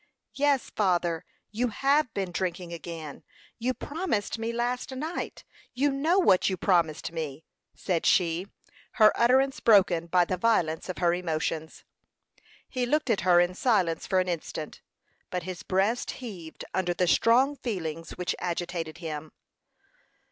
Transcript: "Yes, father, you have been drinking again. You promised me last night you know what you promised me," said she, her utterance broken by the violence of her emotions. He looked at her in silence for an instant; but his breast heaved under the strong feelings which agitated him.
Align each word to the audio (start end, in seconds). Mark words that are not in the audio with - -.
"Yes, 0.33 0.71
father, 0.71 1.25
you 1.51 1.67
have 1.67 2.11
been 2.15 2.31
drinking 2.31 2.73
again. 2.73 3.23
You 3.59 3.75
promised 3.75 4.39
me 4.39 4.51
last 4.51 4.91
night 4.91 5.43
you 5.75 5.91
know 5.91 6.17
what 6.17 6.49
you 6.49 6.57
promised 6.57 7.11
me," 7.11 7.45
said 7.75 8.07
she, 8.07 8.47
her 8.93 9.11
utterance 9.15 9.59
broken 9.59 10.07
by 10.07 10.25
the 10.25 10.37
violence 10.37 10.89
of 10.89 10.97
her 10.97 11.13
emotions. 11.13 11.83
He 12.67 12.87
looked 12.87 13.11
at 13.11 13.21
her 13.21 13.39
in 13.39 13.53
silence 13.53 14.07
for 14.07 14.19
an 14.19 14.27
instant; 14.27 14.81
but 15.29 15.43
his 15.43 15.61
breast 15.61 16.09
heaved 16.17 16.65
under 16.73 16.95
the 16.95 17.05
strong 17.07 17.55
feelings 17.55 18.17
which 18.17 18.35
agitated 18.39 18.97
him. 18.97 19.31